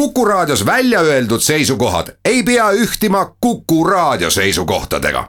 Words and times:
Kuku 0.00 0.24
Raadios 0.24 0.66
välja 0.66 1.00
öeldud 1.00 1.40
seisukohad 1.40 2.06
ei 2.24 2.42
pea 2.42 2.70
ühtima 2.70 3.34
Kuku 3.40 3.84
Raadio 3.84 4.30
seisukohtadega. 4.30 5.28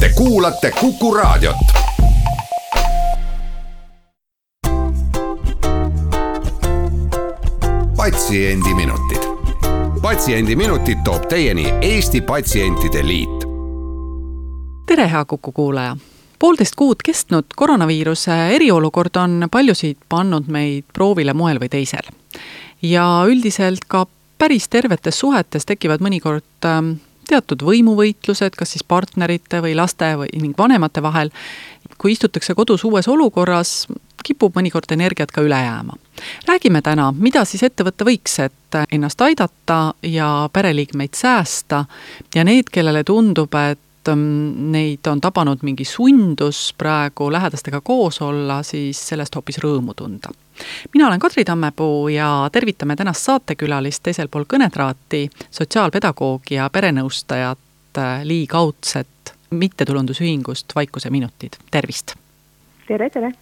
Te 0.00 0.08
kuulate 0.08 0.70
Kuku 0.80 1.14
Raadiot. 1.14 1.56
patsiendiminutid, 7.96 9.22
Patsiendiminutid 10.02 10.98
toob 11.04 11.26
teieni 11.28 11.74
Eesti 11.80 12.20
Patsientide 12.20 13.06
Liit. 13.06 13.44
tere, 14.86 15.10
hea 15.10 15.24
Kuku 15.24 15.52
kuulaja 15.52 15.96
poolteist 16.38 16.74
kuud 16.76 16.96
kestnud 17.04 17.44
koroonaviiruse 17.56 18.32
eriolukord 18.48 19.16
on 19.16 19.48
paljusid 19.50 19.96
pannud 20.08 20.44
meid 20.48 20.84
proovile 20.92 21.32
moel 21.32 21.60
või 21.60 21.68
teisel. 21.68 22.14
Ja 22.82 23.04
üldiselt 23.26 23.84
ka 23.88 24.06
päris 24.38 24.68
tervetes 24.68 25.18
suhetes 25.18 25.66
tekivad 25.66 26.02
mõnikord 26.04 26.66
ähm, 26.66 26.98
teatud 27.28 27.62
võimuvõitlused, 27.66 28.56
kas 28.56 28.74
siis 28.74 28.84
partnerite 28.86 29.60
või 29.64 29.74
laste 29.76 30.14
või 30.20 30.30
ning 30.40 30.58
vanemate 30.58 31.02
vahel. 31.02 31.30
kui 31.98 32.12
istutakse 32.12 32.54
kodus 32.54 32.84
uues 32.84 33.08
olukorras, 33.08 33.88
kipub 34.22 34.54
mõnikord 34.54 34.92
energiat 34.94 35.32
ka 35.34 35.42
üle 35.42 35.56
jääma. 35.56 35.96
räägime 36.46 36.82
täna, 36.82 37.12
mida 37.12 37.44
siis 37.44 37.62
ette 37.62 37.84
võtta 37.84 38.04
võiks, 38.04 38.38
et 38.38 38.78
ennast 38.92 39.20
aidata 39.20 39.94
ja 40.02 40.48
pereliikmeid 40.52 41.14
säästa 41.14 41.84
ja 42.34 42.44
need, 42.44 42.70
kellele 42.72 43.04
tundub, 43.04 43.54
et 43.54 44.08
ähm, 44.08 44.70
neid 44.72 45.06
on 45.06 45.20
tabanud 45.20 45.62
mingi 45.62 45.84
sundus 45.84 46.74
praegu 46.78 47.32
lähedastega 47.32 47.80
koos 47.80 48.20
olla, 48.22 48.62
siis 48.62 49.08
sellest 49.08 49.34
hoopis 49.34 49.58
rõõmu 49.58 49.94
tunda. 49.96 50.30
Mina 50.94 51.06
olen 51.06 51.20
Kadri 51.20 51.44
Tammepuu 51.44 52.08
ja 52.08 52.48
tervitame 52.52 52.96
tänast 52.96 53.22
saatekülalist 53.22 54.02
teisel 54.02 54.28
pool 54.28 54.44
kõnetraati, 54.44 55.28
sotsiaalpedagoogi 55.50 56.54
ja 56.54 56.70
perenõustajat 56.70 57.98
äh, 57.98 58.24
Lii 58.24 58.46
Kaudset 58.46 59.34
mittetulundusühingust 59.50 60.72
Vaikuse 60.74 61.10
minutid, 61.10 61.56
tervist! 61.70 62.14
tere, 62.88 63.10
tere! 63.10 63.32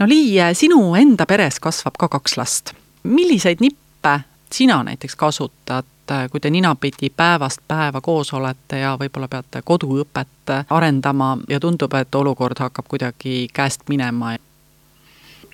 no 0.00 0.08
Lii, 0.08 0.38
sinu 0.52 0.94
enda 0.94 1.26
peres 1.26 1.60
kasvab 1.60 1.98
ka 1.98 2.08
kaks 2.08 2.36
last. 2.36 2.74
milliseid 3.02 3.60
nippe 3.60 4.20
sina 4.52 4.82
näiteks 4.82 5.16
kasutad, 5.16 5.84
kui 6.30 6.40
te 6.40 6.50
ninapidi 6.50 7.10
päevast 7.10 7.58
päeva 7.68 8.00
koos 8.00 8.32
olete 8.32 8.78
ja 8.78 8.96
võib-olla 9.00 9.28
peate 9.28 9.62
koduõpet 9.64 10.52
arendama 10.70 11.36
ja 11.48 11.60
tundub, 11.60 11.94
et 11.94 12.14
olukord 12.14 12.58
hakkab 12.58 12.88
kuidagi 12.88 13.48
käest 13.52 13.88
minema? 13.88 14.36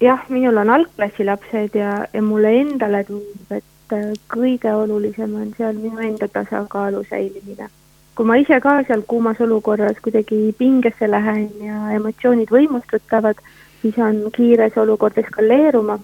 Jah, 0.00 0.20
minul 0.28 0.56
on 0.56 0.70
algklassilapsed 0.70 1.74
ja, 1.74 2.06
ja 2.12 2.22
mulle 2.22 2.52
endale 2.60 3.02
tundub, 3.04 3.52
et 3.54 3.94
äh, 3.94 4.12
kõige 4.30 4.72
olulisem 4.74 5.34
on 5.34 5.50
seal 5.56 5.78
minu 5.78 6.02
enda 6.04 6.28
tasakaalu 6.28 7.04
säilimine. 7.10 7.68
kui 8.14 8.26
ma 8.26 8.34
ise 8.34 8.58
ka 8.60 8.80
seal 8.86 9.04
kuumas 9.06 9.40
olukorras 9.40 10.00
kuidagi 10.02 10.52
pingesse 10.58 11.06
lähen 11.10 11.50
ja 11.62 11.92
emotsioonid 11.94 12.50
võimustutavad, 12.50 13.38
siis 13.82 13.98
on 14.02 14.24
kiire 14.34 14.70
see 14.70 14.82
olukord 14.82 15.18
eskaleeruma. 15.18 15.98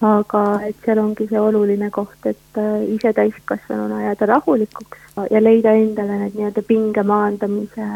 aga 0.00 0.42
et 0.62 0.76
seal 0.84 0.98
ongi 1.02 1.26
see 1.26 1.40
oluline 1.40 1.90
koht, 1.90 2.26
et 2.26 2.58
äh, 2.58 2.82
ise 2.94 3.12
täiskasvanuna 3.12 4.02
jääda 4.04 4.26
rahulikuks 4.34 4.98
ja 5.30 5.42
leida 5.42 5.72
endale 5.74 6.18
need 6.20 6.36
nii-öelda 6.38 6.62
pinge 6.62 7.02
maandamise 7.02 7.86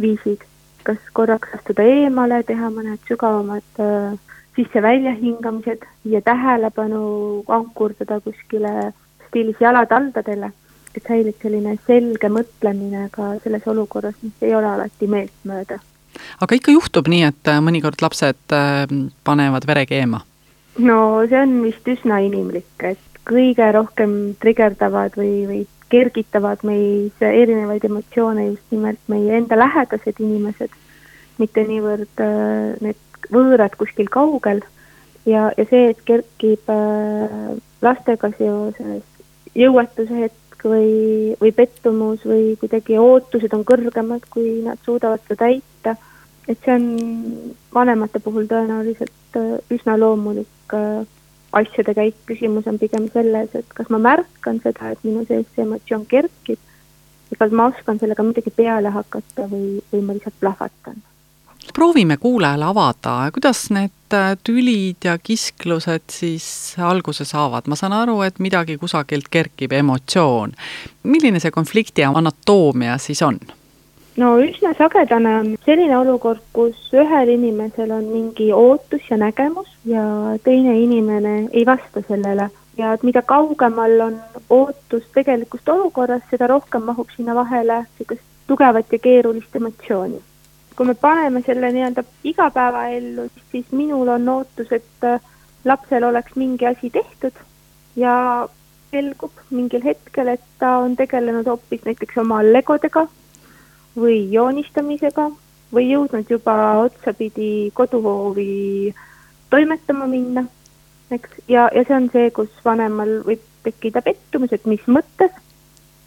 viisid. 0.00 0.46
kas 0.82 0.98
korraks 1.12 1.54
astuda 1.54 1.82
eemale, 1.82 2.42
teha 2.42 2.70
mõned 2.70 3.02
sügavamad 3.08 3.82
äh, 3.82 4.18
sisse-välja 4.56 5.14
hingamised, 5.18 5.84
viia 6.04 6.20
tähelepanu, 6.24 7.44
ankurdada 7.48 8.20
kuskile 8.20 8.92
stiilis 9.28 9.60
jalad 9.60 9.92
aldadele, 9.94 10.50
et 10.94 11.06
säilib 11.06 11.38
selline 11.42 11.76
selge 11.86 12.30
mõtlemine 12.32 13.06
ka 13.14 13.34
selles 13.44 13.66
olukorras, 13.70 14.16
mis 14.22 14.42
ei 14.42 14.54
ole 14.54 14.66
alati 14.66 15.06
meeltmööda. 15.06 15.78
aga 16.40 16.54
ikka 16.58 16.72
juhtub 16.74 17.08
nii, 17.08 17.22
et 17.30 17.48
äh, 17.48 17.60
mõnikord 17.62 18.02
lapsed 18.02 18.56
äh, 18.56 18.86
panevad 19.24 19.66
vere 19.66 19.86
keema? 19.86 20.24
no 20.78 21.22
see 21.28 21.38
on 21.38 21.60
vist 21.62 21.86
üsna 21.88 22.18
inimlik, 22.26 22.72
et 22.82 23.22
kõige 23.26 23.70
rohkem 23.72 24.34
trigerdavad 24.42 25.14
või, 25.18 25.34
või 25.46 25.60
kergitavad 25.90 26.62
meis 26.66 27.22
erinevaid 27.22 27.84
emotsioone 27.86 28.46
just 28.48 28.74
nimelt 28.74 29.00
meie 29.10 29.36
enda 29.38 29.58
lähedased 29.58 30.18
inimesed, 30.18 30.74
mitte 31.38 31.64
niivõrd 31.66 32.24
äh, 32.24 32.74
need 32.82 32.98
võõrad 33.32 33.76
kuskil 33.78 34.08
kaugel 34.12 34.62
ja, 35.26 35.50
ja 35.56 35.66
see, 35.68 35.90
et 35.92 36.02
kerkib 36.08 36.70
äh, 36.72 37.56
lastega 37.84 38.30
seoses 38.38 39.02
jõuetuse 39.56 40.24
hetk 40.24 40.64
või, 40.64 41.34
või 41.40 41.52
pettumus 41.56 42.24
või 42.26 42.54
kuidagi 42.60 42.98
ootused 43.00 43.52
on 43.56 43.64
kõrgemad, 43.66 44.26
kui 44.30 44.60
nad 44.64 44.80
suudavad 44.84 45.22
seda 45.26 45.46
täita, 45.46 45.96
et 46.48 46.58
see 46.64 46.74
on 46.76 46.86
vanemate 47.74 48.22
puhul 48.22 48.48
tõenäoliselt 48.50 49.40
äh, 49.40 49.56
üsna 49.72 49.98
loomulik 50.00 50.76
äh, 50.76 51.02
asjade 51.52 51.94
käik, 51.98 52.18
küsimus 52.30 52.68
on 52.70 52.78
pigem 52.78 53.08
selles, 53.12 53.54
et 53.58 53.74
kas 53.74 53.90
ma 53.90 53.98
märkan 54.02 54.60
seda, 54.62 54.92
et 54.92 55.06
minu 55.06 55.24
sees 55.26 55.48
see 55.54 55.66
emotsioon 55.66 56.06
kerkib 56.10 56.58
ja 57.30 57.38
kas 57.38 57.54
ma 57.54 57.70
oskan 57.72 57.98
sellega 57.98 58.26
midagi 58.26 58.52
peale 58.54 58.92
hakata 58.94 59.48
või, 59.50 59.80
või 59.92 60.04
ma 60.06 60.16
lihtsalt 60.16 60.38
plahvatan 60.42 61.00
proovime 61.74 62.16
kuulajale 62.16 62.64
avada, 62.64 63.30
kuidas 63.32 63.70
need 63.70 64.14
äh, 64.14 64.34
tülid 64.44 65.04
ja 65.04 65.18
kisklused 65.18 66.10
siis 66.12 66.74
alguse 66.78 67.24
saavad, 67.24 67.68
ma 67.70 67.78
saan 67.78 67.94
aru, 67.96 68.20
et 68.26 68.38
midagi 68.38 68.78
kusagilt 68.78 69.30
kerkib, 69.30 69.72
emotsioon. 69.72 70.52
milline 71.02 71.40
see 71.40 71.50
konflikti 71.50 72.04
anatoomia 72.04 72.98
siis 72.98 73.22
on? 73.22 73.38
no 74.16 74.30
üsna 74.42 74.72
sagedane 74.78 75.34
on 75.38 75.52
selline 75.64 75.96
olukord, 75.98 76.42
kus 76.52 76.90
ühel 76.92 77.34
inimesel 77.36 77.92
on 77.94 78.08
mingi 78.10 78.50
ootus 78.52 79.06
ja 79.10 79.16
nägemus 79.20 79.68
ja 79.84 80.02
teine 80.44 80.78
inimene 80.80 81.36
ei 81.52 81.66
vasta 81.66 82.02
sellele 82.08 82.50
ja 82.78 82.92
et 82.92 83.02
mida 83.02 83.22
kaugemal 83.22 84.00
on 84.00 84.18
ootus 84.50 85.06
tegelikust 85.14 85.68
olukorrast, 85.68 86.26
seda 86.30 86.50
rohkem 86.50 86.82
mahub 86.88 87.08
sinna 87.16 87.34
vahele 87.34 87.84
niisugust 87.84 88.26
tugevat 88.50 88.92
ja 88.92 88.98
keerulist 88.98 89.56
emotsiooni 89.56 90.20
kui 90.76 90.86
me 90.86 90.94
paneme 90.94 91.42
selle 91.46 91.72
nii-öelda 91.72 92.04
igapäevaellu, 92.24 93.28
siis 93.50 93.72
minul 93.72 94.08
on 94.08 94.28
ootus, 94.28 94.72
et 94.72 95.04
äh, 95.04 95.20
lapsel 95.64 96.04
oleks 96.08 96.36
mingi 96.36 96.66
asi 96.66 96.90
tehtud 96.90 97.36
ja 97.96 98.48
selgub 98.90 99.32
mingil 99.50 99.84
hetkel, 99.84 100.28
et 100.28 100.42
ta 100.58 100.78
on 100.84 100.96
tegelenud 100.96 101.46
hoopis 101.46 101.84
näiteks 101.86 102.18
oma 102.22 102.40
legodega 102.42 103.06
või 103.96 104.22
joonistamisega 104.32 105.28
või 105.74 105.90
jõudnud 105.90 106.30
juba 106.30 106.56
otsapidi 106.82 107.70
koduhoovi 107.74 108.94
toimetama 109.50 110.06
minna, 110.10 110.44
eks, 111.10 111.42
ja, 111.48 111.68
ja 111.74 111.84
see 111.86 111.96
on 111.96 112.08
see, 112.12 112.30
kus 112.34 112.50
vanemal 112.64 113.20
võib 113.26 113.42
tekkida 113.64 114.02
pettumus, 114.02 114.52
et 114.54 114.66
mis 114.66 114.82
mõttes, 114.88 115.34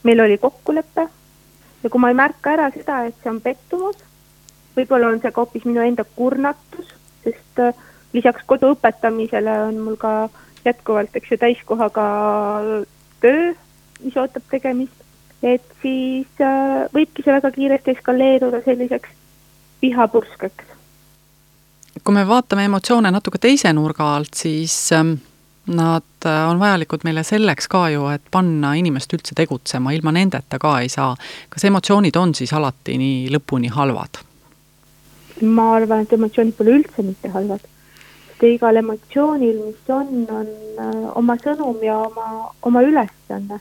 meil 0.03 0.23
oli 0.23 0.39
kokkulepe. 0.41 1.07
Ja 1.83 1.91
kui 1.91 1.99
ma 1.99 2.09
ei 2.11 2.17
märka 2.17 2.55
ära 2.55 2.69
seda, 2.71 3.03
et 3.07 3.15
see 3.21 3.31
on 3.31 3.41
pettumus 3.43 3.99
võib-olla 4.77 5.11
on 5.13 5.21
see 5.21 5.31
ka 5.31 5.43
hoopis 5.43 5.65
minu 5.69 5.83
enda 5.85 6.05
kurnatus, 6.15 6.93
sest 7.23 7.61
äh, 7.61 7.73
lisaks 8.13 8.45
kodu 8.45 8.73
õpetamisele 8.75 9.57
on 9.67 9.79
mul 9.85 9.97
ka 10.01 10.13
jätkuvalt, 10.65 11.15
eks 11.15 11.31
ju, 11.31 11.39
täiskohaga 11.41 12.05
töö, 13.23 13.51
mis 14.03 14.17
ootab 14.17 14.45
tegemist, 14.51 15.03
et 15.43 15.65
siis 15.81 16.43
äh, 16.43 16.85
võibki 16.95 17.25
see 17.25 17.35
väga 17.35 17.51
kiiresti 17.51 17.97
eskaleeruda 17.97 18.63
selliseks 18.65 19.19
vihapurskeks. 19.81 20.71
kui 22.03 22.15
me 22.15 22.27
vaatame 22.27 22.65
emotsioone 22.65 23.11
natuke 23.11 23.39
teise 23.39 23.73
nurga 23.73 24.15
alt, 24.15 24.33
siis 24.35 24.75
ähm, 24.95 25.15
nad 25.67 26.25
äh, 26.25 26.49
on 26.49 26.59
vajalikud 26.59 27.03
meile 27.03 27.23
selleks 27.23 27.67
ka 27.71 27.87
ju, 27.93 28.07
et 28.11 28.23
panna 28.31 28.73
inimest 28.79 29.13
üldse 29.13 29.35
tegutsema, 29.35 29.91
ilma 29.95 30.11
nendeta 30.11 30.59
ka 30.59 30.77
ei 30.81 30.89
saa. 30.89 31.15
kas 31.49 31.63
emotsioonid 31.69 32.15
on 32.19 32.35
siis 32.35 32.53
alati 32.53 32.97
nii 32.97 33.31
lõpuni 33.35 33.71
halvad? 33.71 34.23
Ma 35.41 35.75
arvan, 35.75 36.03
et 36.03 36.13
emotsioonid 36.13 36.55
pole 36.57 36.75
üldse 36.77 37.03
mitte 37.05 37.29
halvad. 37.33 37.63
sest 38.27 38.43
igal 38.43 38.77
emotsioonil, 38.77 39.59
mis 39.65 39.89
on, 39.89 40.25
on 40.29 40.49
äh, 40.79 41.05
oma 41.17 41.35
sõnum 41.41 41.79
ja 41.83 41.97
oma, 41.97 42.51
oma 42.61 42.83
ülesanne. 42.83 43.59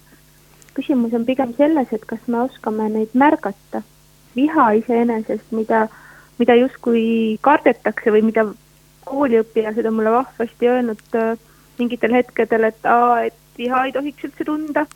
küsimus 0.75 1.15
on 1.15 1.25
pigem 1.25 1.55
selles, 1.57 1.93
et 1.93 2.05
kas 2.07 2.21
me 2.27 2.43
oskame 2.43 2.89
neid 2.91 3.15
märgata. 3.15 3.83
viha 4.37 4.73
iseenesest, 4.81 5.53
mida, 5.53 5.89
mida 6.39 6.57
justkui 6.57 7.39
kardetakse 7.41 8.11
või 8.11 8.23
mida 8.29 8.47
kooliõpilased 9.05 9.87
on 9.87 9.95
mulle 9.95 10.13
vahvasti 10.13 10.69
öelnud 10.69 11.17
äh, 11.17 11.39
mingitel 11.79 12.13
hetkedel, 12.13 12.69
et 12.69 12.85
aa, 12.85 13.25
et 13.29 13.59
viha 13.59 13.87
ei 13.87 13.93
tohiks 13.93 14.29
üldse 14.29 14.45
tunda. 14.45 14.87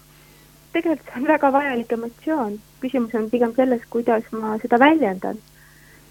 tegelikult 0.73 1.09
see 1.09 1.21
on 1.23 1.29
väga 1.33 1.53
vajalik 1.53 1.93
emotsioon. 1.93 2.61
küsimus 2.81 3.15
on 3.15 3.31
pigem 3.31 3.55
selles, 3.57 3.85
kuidas 3.91 4.25
ma 4.33 4.59
seda 4.61 4.79
väljendan 4.79 5.41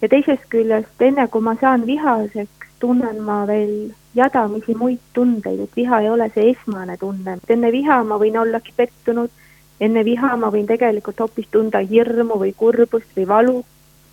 ja 0.02 0.08
teisest 0.08 0.48
küljest, 0.52 1.00
enne 1.00 1.28
kui 1.28 1.42
ma 1.42 1.56
saan 1.60 1.86
vihaseks, 1.86 2.68
tunnen 2.80 3.22
ma 3.24 3.44
veel 3.48 3.92
jadamisi 4.16 4.74
muid 4.76 5.00
tundeid, 5.16 5.60
et 5.64 5.76
viha 5.76 6.00
ei 6.02 6.10
ole 6.10 6.28
see 6.34 6.50
esmane 6.52 6.96
tunne, 7.00 7.38
enne 7.48 7.72
viha 7.72 8.02
ma 8.04 8.18
võin 8.20 8.36
ollagi 8.40 8.74
pettunud, 8.76 9.32
enne 9.80 10.04
viha 10.04 10.34
ma 10.40 10.50
võin 10.52 10.68
tegelikult 10.68 11.20
hoopis 11.20 11.48
tunda 11.52 11.82
hirmu 11.84 12.38
või 12.42 12.52
kurbust 12.56 13.16
või 13.16 13.26
valu, 13.32 13.56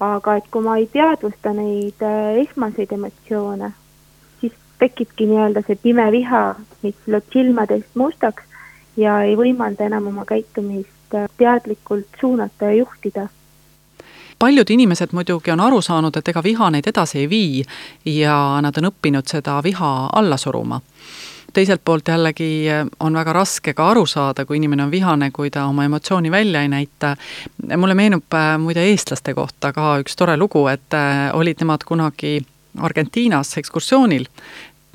aga 0.03 0.37
et 0.39 0.49
kui 0.51 0.63
ma 0.63 0.77
ei 0.79 0.87
teadvusta 0.91 1.53
neid 1.55 2.01
äh, 2.03 2.39
esmaseid 2.43 2.91
emotsioone, 2.91 3.71
siis 4.41 4.55
tekibki 4.79 5.27
nii-öelda 5.29 5.63
see 5.67 5.79
pime 5.83 6.09
viha, 6.15 6.43
mis 6.83 7.07
lööb 7.07 7.29
silmadest 7.35 7.95
mustaks 7.99 8.43
ja 8.99 9.21
ei 9.27 9.37
võimalda 9.39 9.87
enam 9.87 10.11
oma 10.11 10.27
käitumist 10.27 11.15
äh, 11.15 11.29
teadlikult 11.37 12.19
suunata 12.19 12.71
ja 12.71 12.81
juhtida 12.81 13.29
paljud 14.43 14.69
inimesed 14.69 15.13
muidugi 15.15 15.51
on 15.53 15.61
aru 15.63 15.77
saanud, 15.81 16.17
et 16.19 16.27
ega 16.27 16.41
viha 16.43 16.67
neid 16.73 16.87
edasi 16.91 17.21
ei 17.21 17.27
vii 17.31 17.61
ja 18.17 18.35
nad 18.61 18.75
on 18.81 18.89
õppinud 18.89 19.29
seda 19.29 19.61
viha 19.63 19.91
alla 20.19 20.37
suruma 20.37 20.81
teiselt 21.53 21.83
poolt 21.85 22.09
jällegi 22.09 22.65
on 23.05 23.13
väga 23.13 23.33
raske 23.37 23.75
ka 23.77 23.85
aru 23.91 24.07
saada, 24.09 24.43
kui 24.45 24.57
inimene 24.57 24.83
on 24.83 24.91
vihane, 24.91 25.29
kui 25.31 25.51
ta 25.53 25.67
oma 25.69 25.85
emotsiooni 25.85 26.31
välja 26.31 26.63
ei 26.65 26.67
näita. 26.67 27.15
mulle 27.77 27.93
meenub 27.93 28.33
äh, 28.33 28.57
muide 28.59 28.83
eestlaste 28.89 29.33
kohta 29.37 29.71
ka 29.73 29.99
üks 30.01 30.17
tore 30.17 30.37
lugu, 30.37 30.65
et 30.67 30.97
äh, 30.97 31.29
olid 31.33 31.61
nemad 31.61 31.85
kunagi 31.85 32.41
Argentiinas 32.81 33.57
ekskursioonil 33.61 34.25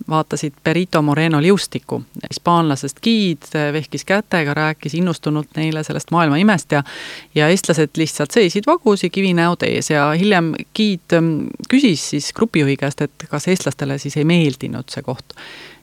vaatasid 0.09 0.53
Perito 0.65 1.03
Moreno 1.03 1.43
liustikku. 1.43 2.03
hispaanlasest 2.31 3.01
giid 3.03 3.49
vehkis 3.73 4.05
kätega, 4.05 4.55
rääkis 4.55 4.95
innustunult 4.95 5.49
neile 5.57 5.85
sellest 5.85 6.11
maailma 6.11 6.37
imest 6.37 6.73
ja 6.73 6.83
ja 7.35 7.49
eestlased 7.49 7.91
lihtsalt 7.97 8.31
seisid 8.31 8.67
vagusi 8.67 9.11
kivinäod 9.11 9.63
ees 9.67 9.91
ja 9.91 10.11
hiljem 10.11 10.55
giid 10.75 11.17
mm, 11.21 11.49
küsis 11.69 12.11
siis 12.11 12.33
grupijuhi 12.33 12.77
käest, 12.77 13.01
et 13.01 13.27
kas 13.29 13.49
eestlastele 13.49 13.99
siis 13.99 14.17
ei 14.17 14.25
meeldinud 14.25 14.89
see 14.89 15.03
koht 15.03 15.35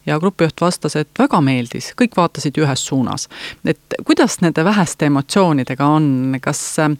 ja 0.05 0.19
grupijuht 0.19 0.61
vastas, 0.61 0.95
et 0.95 1.09
väga 1.19 1.41
meeldis, 1.41 1.91
kõik 1.97 2.17
vaatasid 2.17 2.57
ühes 2.61 2.85
suunas. 2.87 3.27
et 3.65 3.97
kuidas 4.05 4.41
nende 4.41 4.63
väheste 4.63 5.05
emotsioonidega 5.05 5.85
on, 5.85 6.37
kas 6.41 6.79
äh, 6.79 6.91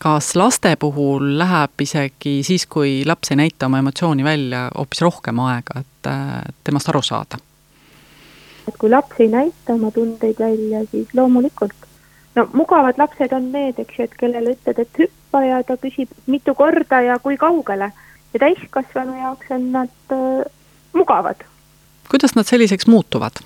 kas 0.00 0.34
laste 0.36 0.76
puhul 0.76 1.38
läheb 1.38 1.80
isegi 1.80 2.42
siis, 2.46 2.66
kui 2.66 3.02
laps 3.06 3.30
ei 3.30 3.40
näita 3.40 3.66
oma 3.66 3.78
emotsiooni 3.78 4.24
välja, 4.24 4.68
hoopis 4.76 5.02
rohkem 5.04 5.38
aega, 5.46 5.80
et 5.80 6.12
temast 6.64 6.88
aru 6.92 7.02
saada? 7.02 7.40
et 8.68 8.76
kui 8.80 8.90
laps 8.90 9.20
ei 9.20 9.28
näita 9.28 9.76
oma 9.76 9.90
tundeid 9.94 10.38
välja, 10.40 10.84
siis 10.90 11.08
loomulikult. 11.14 11.74
no 12.34 12.48
mugavad 12.52 12.98
lapsed 12.98 13.32
on 13.32 13.50
need, 13.52 13.78
eks 13.78 13.98
ju, 13.98 14.08
et 14.08 14.16
kellele 14.20 14.56
ütled, 14.56 14.80
et 14.80 15.00
hüppa 15.02 15.42
ja 15.44 15.62
ta 15.66 15.76
küsib 15.80 16.12
mitu 16.26 16.54
korda 16.54 17.00
ja 17.04 17.18
kui 17.18 17.36
kaugele. 17.36 17.92
ja 18.34 18.40
täiskasvanu 18.40 19.18
jaoks 19.20 19.50
on 19.50 19.72
nad 19.72 20.12
äh, 20.12 20.44
mugavad. 20.92 21.44
kuidas 22.10 22.34
nad 22.34 22.48
selliseks 22.48 22.86
muutuvad? 22.86 23.44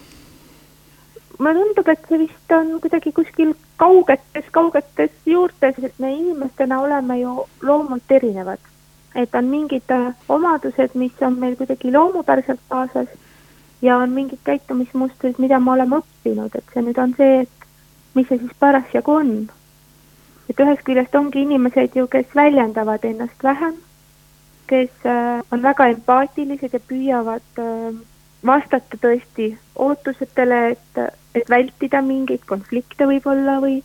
Mulle 1.38 1.55
tundub, 1.55 1.88
et 1.88 2.08
see 2.08 2.19
vist 2.19 2.52
on 2.52 2.73
kuidagi 2.82 3.12
kuskil 3.14 3.55
kaugetes, 3.79 4.49
kaugetes 4.50 5.12
juurtes, 5.26 5.79
et 5.82 5.99
me 5.99 6.12
inimestena 6.14 6.81
oleme 6.82 7.20
ju 7.20 7.44
loomult 7.62 8.11
erinevad. 8.11 8.58
et 9.14 9.35
on 9.35 9.44
mingid 9.44 9.90
äh, 9.90 10.14
omadused, 10.29 10.94
mis 10.94 11.23
on 11.26 11.38
meil 11.38 11.56
kuidagi 11.56 11.93
loomupäraselt 11.93 12.61
kaasas 12.69 13.08
ja 13.82 13.96
on 13.96 14.11
mingid 14.11 14.38
käitumismustrid, 14.44 15.38
mida 15.38 15.58
me 15.58 15.73
oleme 15.73 15.96
õppinud, 16.02 16.55
et 16.55 16.75
see 16.75 16.82
nüüd 16.82 16.99
on 17.02 17.14
see, 17.17 17.40
et 17.46 17.67
mis 18.14 18.29
see 18.29 18.38
siis 18.38 18.52
parasjagu 18.61 19.14
on. 19.23 19.32
et 20.50 20.61
ühest 20.61 20.85
küljest 20.85 21.14
ongi 21.14 21.43
inimesed 21.43 21.96
ju, 21.96 22.06
kes 22.06 22.31
väljendavad 22.35 23.05
ennast 23.05 23.43
vähem, 23.43 23.75
kes 24.67 24.90
äh, 25.06 25.43
on 25.52 25.62
väga 25.62 25.88
empaatilised 25.94 26.73
ja 26.73 26.81
püüavad 26.93 27.61
äh, 27.64 27.99
vastata 28.46 28.99
tõesti 29.00 29.52
ootusetele, 29.76 30.58
et, 30.75 30.99
et 31.35 31.49
vältida 31.50 32.02
mingeid 32.02 32.44
konflikte 32.46 33.06
võib-olla 33.06 33.58
või, 33.62 33.81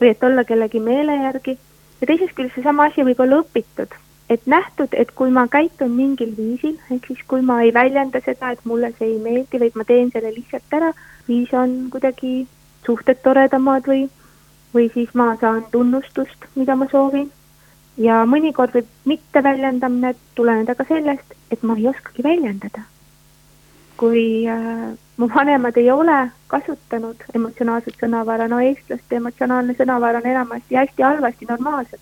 või 0.00 0.12
et 0.12 0.22
olla 0.24 0.44
kellegi 0.44 0.80
meele 0.80 1.16
järgi. 1.22 1.58
ja 2.00 2.06
teisest 2.06 2.34
küljest 2.36 2.54
seesama 2.56 2.88
asi 2.88 3.04
võib 3.04 3.20
olla 3.20 3.42
õpitud, 3.42 3.96
et 4.30 4.46
nähtud, 4.46 4.94
et 4.96 5.10
kui 5.14 5.30
ma 5.30 5.46
käitun 5.48 5.90
mingil 5.96 6.32
viisil, 6.36 6.78
ehk 6.90 7.06
siis 7.06 7.20
kui 7.28 7.42
ma 7.42 7.60
ei 7.62 7.74
väljenda 7.74 8.22
seda, 8.24 8.52
et 8.52 8.64
mulle 8.64 8.92
see 8.98 9.10
ei 9.10 9.18
meeldi, 9.18 9.60
vaid 9.60 9.76
ma 9.76 9.84
teen 9.84 10.10
selle 10.14 10.32
lihtsalt 10.36 10.78
ära, 10.80 10.92
siis 11.26 11.52
on 11.52 11.76
kuidagi 11.92 12.46
suhted 12.86 13.20
toredamad 13.22 13.90
või, 13.90 14.06
või 14.74 14.88
siis 14.94 15.12
ma 15.14 15.34
saan 15.40 15.66
tunnustust, 15.72 16.48
mida 16.56 16.76
ma 16.76 16.88
soovin. 16.90 17.28
ja 18.00 18.22
mõnikord 18.24 18.72
võib 18.72 18.88
mitteväljendamine 19.04 20.14
tuleneda 20.34 20.74
ka 20.74 20.86
sellest, 20.88 21.36
et 21.50 21.62
ma 21.62 21.76
ei 21.76 21.88
oskagi 21.90 22.22
väljendada 22.24 22.86
kui 24.00 24.48
äh, 24.48 24.98
mu 25.16 25.28
vanemad 25.34 25.76
ei 25.76 25.90
ole 25.92 26.30
kasutanud 26.48 27.24
emotsionaalset 27.34 27.98
sõnavara, 28.00 28.46
no 28.48 28.60
eestlaste 28.64 29.18
emotsionaalne 29.18 29.74
sõnavara 29.76 30.22
on 30.22 30.28
enamasti 30.30 30.78
hästi 30.80 31.04
halvasti 31.04 31.48
normaalselt. 31.48 32.00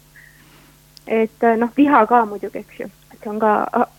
et 1.07 1.45
äh, 1.45 1.57
noh, 1.59 1.73
viha 1.77 2.05
ka 2.07 2.25
muidugi, 2.27 2.63
eks 2.63 2.81
ju, 2.81 2.87
et 3.13 3.19
see 3.19 3.33
on 3.33 3.41
ka, 3.43 3.53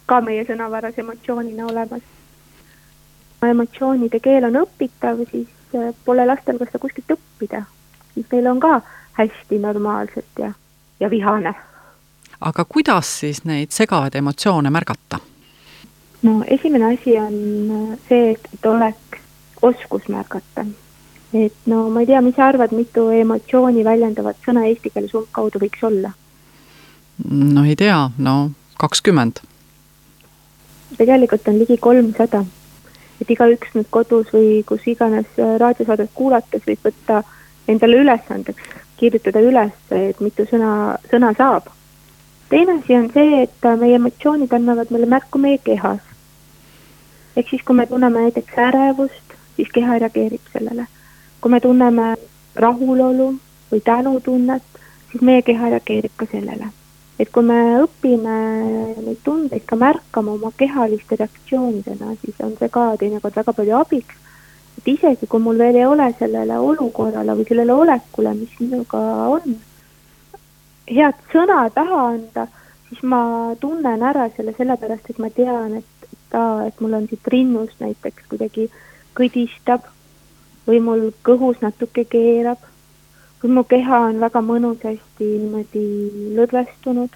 ka 0.05 0.21
meie 0.21 0.45
sõnavaras 0.47 0.99
emotsioonina 1.03 1.65
olemas. 1.67 2.01
emotsioonide 3.51 4.19
keel 4.19 4.47
on 4.47 4.61
õpitav, 4.63 5.25
siis 5.31 5.75
äh, 5.75 5.91
pole 6.05 6.25
lastel 6.25 6.57
ka 6.57 6.69
seda 6.69 6.79
kuskilt 6.79 7.17
õppida. 7.17 7.65
siis 8.13 8.31
neil 8.31 8.47
on 8.47 8.59
ka 8.59 8.81
hästi 9.19 9.59
normaalselt 9.59 10.39
ja, 10.39 10.53
ja 10.99 11.09
vihane. 11.09 11.53
aga 12.41 12.65
kuidas 12.65 13.19
siis 13.19 13.43
neid 13.43 13.75
segavaid 13.75 14.15
emotsioone 14.15 14.69
märgata? 14.69 15.19
No 16.21 16.43
esimene 16.47 16.93
asi 16.93 17.17
on 17.17 17.35
äh, 17.71 17.97
see, 18.09 18.31
et, 18.31 18.47
et 18.53 18.65
oleks 18.65 19.19
oskus 19.61 20.07
märgata. 20.09 20.65
et 21.33 21.53
no 21.65 21.89
ma 21.89 22.01
ei 22.01 22.09
tea, 22.09 22.21
mis 22.21 22.35
sa 22.35 22.49
arvad, 22.49 22.73
mitu 22.73 23.09
emotsiooni 23.13 23.83
väljendavat 23.85 24.39
sõna 24.45 24.65
eesti 24.67 24.91
keeles 24.93 25.13
umbkaudu 25.15 25.61
võiks 25.61 25.83
olla? 25.85 26.11
no 27.27 27.65
ei 27.65 27.75
tea, 27.75 28.09
no 28.17 28.51
kakskümmend. 28.79 29.43
tegelikult 30.97 31.47
on 31.47 31.59
ligi 31.59 31.77
kolmsada. 31.77 32.43
et 33.21 33.31
igaüks 33.31 33.75
nüüd 33.75 33.89
kodus 33.89 34.31
või 34.33 34.63
kus 34.67 34.87
iganes 34.87 35.27
äh, 35.39 35.55
raadiosaadet 35.61 36.11
kuulates 36.13 36.65
võib 36.67 36.83
võtta 36.83 37.23
endale 37.67 37.99
ülesandeks, 38.01 38.63
kirjutada 38.97 39.41
üles, 39.45 39.75
et 39.93 40.19
mitu 40.19 40.43
sõna, 40.51 40.97
sõna 41.11 41.31
saab. 41.37 41.71
teine 42.49 42.79
asi 42.79 42.95
on 42.95 43.09
see, 43.13 43.43
et 43.43 43.65
äh, 43.65 43.79
meie 43.79 43.95
emotsioonid 44.01 44.53
annavad 44.53 44.91
meile 44.91 45.07
märku 45.07 45.39
meie 45.39 45.63
kehas 45.63 46.08
ehk 47.39 47.49
siis, 47.49 47.63
kui 47.63 47.75
me 47.75 47.85
tunneme 47.87 48.25
näiteks 48.25 48.57
ärevust, 48.67 49.35
siis 49.55 49.69
keha 49.75 49.99
reageerib 49.99 50.51
sellele. 50.53 50.87
kui 51.41 51.51
me 51.51 51.59
tunneme 51.59 52.15
rahulolu 52.55 53.29
või 53.71 53.81
tänutunnet, 53.85 54.63
siis 55.11 55.21
meie 55.23 55.41
keha 55.41 55.69
reageerib 55.75 56.11
ka 56.17 56.27
sellele. 56.31 56.67
et 57.19 57.31
kui 57.35 57.43
me 57.43 57.59
õpime 57.83 58.35
neid 59.05 59.21
tundeid 59.23 59.65
ka 59.67 59.75
märkama 59.75 60.31
oma 60.31 60.51
kehaliste 60.57 61.15
reaktsioonidena, 61.19 62.15
siis 62.21 62.35
on 62.43 62.55
see 62.59 62.69
ka 62.75 62.85
teinekord 62.99 63.35
väga 63.35 63.53
palju 63.53 63.75
abiks. 63.79 64.15
et 64.77 64.91
isegi, 64.95 65.27
kui 65.27 65.39
mul 65.39 65.57
veel 65.63 65.75
ei 65.75 65.85
ole 65.85 66.11
sellele 66.19 66.59
olukorrale 66.71 67.35
või 67.39 67.47
sellele 67.47 67.73
olekule, 67.73 68.33
mis 68.33 68.59
minuga 68.59 69.03
on, 69.35 69.59
head 70.89 71.23
sõna 71.33 71.61
taha 71.75 72.01
anda, 72.13 72.47
siis 72.89 73.03
ma 73.03 73.21
tunnen 73.59 74.03
ära 74.11 74.29
selle 74.35 74.55
sellepärast, 74.57 75.09
et 75.09 75.19
ma 75.19 75.29
tean, 75.29 75.75
et 75.83 75.98
ka, 76.29 76.65
et 76.67 76.81
mul 76.81 76.93
on 76.93 77.07
siit 77.09 77.27
rinnust 77.27 77.79
näiteks 77.83 78.27
kuidagi 78.31 78.69
kõdistab 79.17 79.87
või 80.67 80.81
mul 80.83 81.07
kõhus 81.25 81.61
natuke 81.65 82.05
keerab 82.05 82.61
või 83.43 83.55
mu 83.55 83.63
keha 83.63 83.99
on 84.09 84.19
väga 84.19 84.41
mõnusasti 84.43 85.25
niimoodi 85.25 85.85
lõdvestunud. 86.37 87.09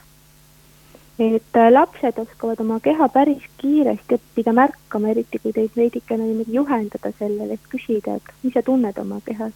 et 1.20 1.56
äh, 1.56 1.72
lapsed 1.72 2.18
oskavad 2.18 2.60
oma 2.60 2.80
keha 2.80 3.08
päris 3.14 3.44
kiiresti 3.58 4.16
õppida 4.16 4.54
märkama, 4.54 5.12
eriti 5.12 5.40
kui 5.40 5.54
teid 5.54 5.76
veidikene 5.76 6.24
niimoodi 6.24 6.56
juhendada 6.56 7.12
sellele, 7.20 7.54
et 7.54 7.68
küsida, 7.70 8.16
et 8.16 8.32
mis 8.42 8.54
sa 8.54 8.64
tunned 8.66 8.98
oma 8.98 9.20
kehas. 9.26 9.54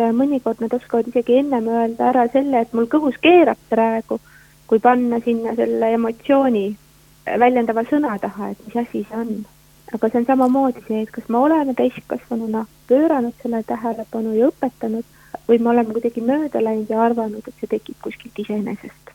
Äh, 0.00 0.12
mõnikord 0.12 0.62
nad 0.64 0.72
oskavad 0.72 1.10
isegi 1.12 1.36
ennem 1.42 1.68
öelda 1.68 2.08
ära 2.14 2.24
selle, 2.32 2.64
et 2.64 2.72
mul 2.72 2.88
kõhus 2.88 3.20
keerab 3.20 3.60
praegu, 3.68 4.20
kui 4.66 4.80
panna 4.80 5.20
sinna 5.20 5.54
selle 5.54 5.92
emotsiooni 5.98 6.66
väljendava 7.26 7.84
sõna 7.90 8.16
taha, 8.20 8.50
et 8.52 8.66
mis 8.66 8.76
asi 8.76 9.04
see 9.08 9.18
on. 9.18 9.46
aga 9.94 10.08
see 10.10 10.18
on 10.18 10.26
samamoodi 10.26 10.82
see, 10.88 11.02
et 11.02 11.10
kas 11.14 11.28
me 11.28 11.38
oleme 11.38 11.74
täiskasvanuna 11.78 12.64
pööranud 12.88 13.34
sellele 13.42 13.62
tähelepanu 13.66 14.34
ja 14.34 14.48
õpetanud 14.50 15.04
või 15.48 15.58
me 15.62 15.70
oleme 15.70 15.94
kuidagi 15.94 16.20
mööda 16.20 16.62
läinud 16.64 16.90
ja 16.90 17.02
arvanud, 17.02 17.46
et 17.46 17.54
see 17.60 17.70
tekib 17.70 17.98
kuskilt 18.02 18.38
iseenesest. 18.38 19.14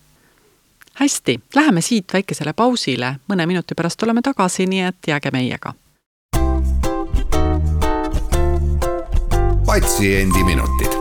hästi, 1.00 1.39
läheme 1.56 1.82
siit 1.82 2.13
väikesele 2.13 2.53
pausile, 2.53 3.15
mõne 3.27 3.46
minuti 3.48 3.75
pärast 3.75 4.03
oleme 4.03 4.22
tagasi, 4.22 4.65
nii 4.65 4.82
et 4.88 5.08
jääge 5.08 5.32
meiega. 5.32 5.74
patsiendiminutid. 9.65 10.94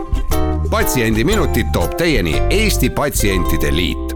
patsiendiminutid 0.70 1.72
toob 1.72 1.96
teieni 1.98 2.34
Eesti 2.50 2.90
Patsientide 2.90 3.74
Liit 3.76 4.09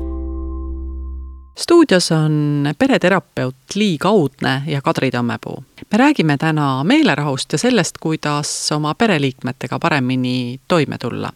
stuudios 1.59 2.13
on 2.13 2.69
pereterapeut 2.79 3.55
Lii 3.75 3.99
Kaudne 3.99 4.63
ja 4.67 4.83
Kadri 4.83 5.11
Tammepuu. 5.11 5.65
me 5.93 5.99
räägime 5.99 6.37
täna 6.37 6.85
meelerahust 6.85 7.53
ja 7.53 7.59
sellest, 7.59 7.99
kuidas 8.01 8.73
oma 8.73 8.95
pereliikmetega 8.95 9.79
paremini 9.79 10.61
toime 10.69 10.99
tulla. 10.99 11.33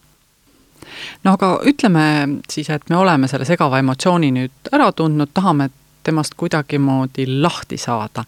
no 1.25 1.32
aga 1.32 1.60
ütleme 1.64 2.28
siis, 2.50 2.70
et 2.70 2.90
me 2.90 2.96
oleme 2.96 3.28
selle 3.28 3.44
segava 3.44 3.78
emotsiooni 3.78 4.30
nüüd 4.30 4.72
ära 4.72 4.92
tundnud, 4.92 5.28
tahame 5.34 5.70
temast 6.02 6.34
kuidagimoodi 6.34 7.42
lahti 7.42 7.76
saada. 7.76 8.25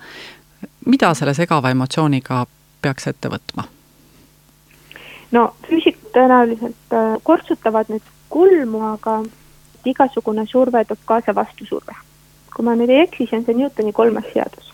mida 0.86 1.14
selle 1.14 1.34
segava 1.34 1.70
emotsiooniga 1.70 2.46
peaks 2.82 3.06
ette 3.06 3.28
võtma? 3.28 3.64
no 5.32 5.54
füüsikud 5.68 6.12
tõenäoliselt 6.14 6.94
äh, 6.94 7.16
kortsutavad 7.22 7.88
nüüd 7.88 8.02
kulmu, 8.28 8.82
aga 8.92 9.22
igasugune 9.86 10.46
surve 10.46 10.84
toob 10.84 10.98
kaasa 11.04 11.34
vastusurve. 11.34 11.94
kui 12.54 12.64
ma 12.66 12.74
nüüd 12.74 12.90
ei 12.90 13.04
eksi, 13.04 13.24
siis 13.24 13.32
on 13.38 13.44
see 13.46 13.54
Newtoni 13.54 13.92
kolmas 13.92 14.26
seadus. 14.32 14.72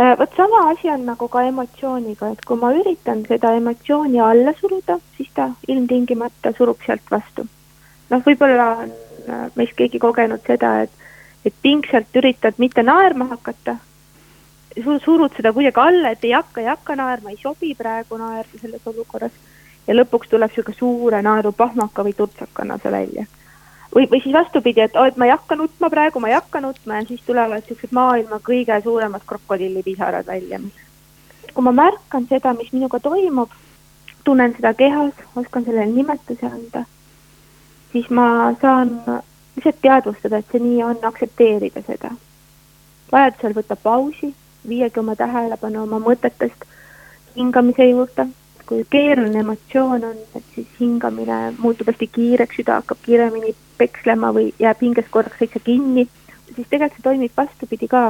Äh, 0.00 0.18
vot 0.18 0.36
sama 0.36 0.70
asi 0.70 0.88
on 0.90 1.04
nagu 1.06 1.28
ka 1.28 1.42
emotsiooniga, 1.42 2.30
et 2.32 2.44
kui 2.46 2.56
ma 2.56 2.70
üritan 2.72 3.24
seda 3.28 3.52
emotsiooni 3.58 4.20
alla 4.20 4.54
suruda, 4.60 4.96
siis 5.16 5.28
ta 5.34 5.50
ilmtingimata 5.68 6.52
surub 6.56 6.80
sealt 6.86 7.10
vastu. 7.10 7.46
noh, 8.10 8.22
võib-olla 8.24 8.68
on 8.84 8.94
äh, 9.28 9.44
meist 9.54 9.76
keegi 9.76 9.98
kogenud 9.98 10.40
seda, 10.46 10.70
et, 10.86 10.90
et 11.44 11.54
pingsalt 11.62 12.16
üritad 12.16 12.56
mitte 12.58 12.82
naerma 12.82 13.28
hakata, 13.34 13.76
surud 15.04 15.34
seda 15.36 15.52
kuidagi 15.52 15.82
alla, 15.82 16.14
et 16.14 16.24
ei 16.24 16.32
hakka, 16.32 16.60
ei 16.60 16.70
hakka 16.70 16.96
naerma, 16.96 17.30
ei 17.30 17.42
sobi 17.42 17.74
praegu 17.74 18.16
naerda 18.16 18.62
selles 18.62 18.86
olukorras 18.86 19.34
ja 19.88 19.96
lõpuks 19.96 20.30
tuleb 20.30 20.52
niisugune 20.52 20.78
suure 20.78 21.22
naerupahmaka 21.22 22.04
või 22.06 22.14
turtsakana 22.16 22.78
see 22.82 22.92
välja 22.92 23.26
või, 23.94 24.06
või 24.10 24.20
siis 24.22 24.34
vastupidi, 24.34 24.80
et 24.80 24.96
oh, 24.96 25.06
et 25.06 25.16
ma 25.16 25.28
ei 25.28 25.34
hakka 25.34 25.56
nutma 25.56 25.90
praegu, 25.90 26.20
ma 26.20 26.28
ei 26.28 26.36
hakka 26.36 26.60
nutma 26.60 27.00
ja 27.00 27.06
siis 27.08 27.22
tulevad 27.26 27.62
niisugused 27.62 27.94
maailma 27.96 28.40
kõige 28.44 28.80
suuremad 28.82 29.24
krokodillipisarad 29.26 30.26
välja. 30.26 30.60
kui 31.54 31.64
ma 31.64 31.72
märkan 31.72 32.26
seda, 32.28 32.52
mis 32.54 32.72
minuga 32.72 33.00
toimub, 33.00 33.50
tunnen 34.24 34.52
seda 34.54 34.74
kehas, 34.74 35.14
oskan 35.36 35.64
sellele 35.64 35.86
nimetuse 35.86 36.46
anda, 36.46 36.84
siis 37.92 38.10
ma 38.10 38.54
saan 38.60 39.00
lihtsalt 39.56 39.80
teadvustada, 39.82 40.38
et 40.38 40.52
see 40.52 40.62
nii 40.62 40.82
on, 40.82 40.98
aktsepteerida 41.02 41.82
seda. 41.86 42.10
vajadusel 43.12 43.54
võtta 43.56 43.76
pausi, 43.76 44.34
viiagi 44.68 45.00
oma 45.00 45.16
tähelepanu 45.16 45.82
oma 45.82 45.98
mõtetest 45.98 46.68
hingamise 47.36 47.88
juurde 47.88 48.28
kui 48.68 48.84
keeruline 48.90 49.40
emotsioon 49.40 50.04
on, 50.04 50.16
et 50.36 50.44
siis 50.54 50.68
hingamine 50.80 51.36
muutub 51.58 51.88
hästi 51.88 52.08
kiireks, 52.12 52.58
süda 52.60 52.80
hakkab 52.82 53.00
kiiremini 53.06 53.54
pekslema 53.80 54.32
või 54.36 54.50
jääb 54.60 54.82
hinges 54.84 55.08
korraks 55.14 55.40
täitsa 55.40 55.62
kinni, 55.64 56.04
siis 56.50 56.68
tegelikult 56.68 56.98
see 56.98 57.06
toimib 57.06 57.36
vastupidi 57.36 57.88
ka. 57.88 58.02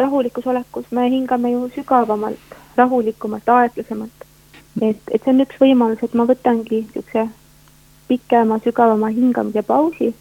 rahulikus 0.00 0.46
olekus 0.46 0.86
me 0.96 1.10
hingame 1.10 1.50
ju 1.52 1.66
sügavamalt, 1.74 2.54
rahulikumalt, 2.76 3.48
aeglasemalt. 3.48 4.24
et, 4.80 5.02
et 5.12 5.24
see 5.24 5.34
on 5.34 5.44
üks 5.44 5.60
võimalus, 5.60 6.02
et 6.02 6.14
ma 6.14 6.24
võtangi 6.24 6.80
niisuguse 6.80 7.26
pikema, 8.08 8.58
sügavama 8.64 9.12
hingamise 9.12 9.62
pausi, 9.62 10.14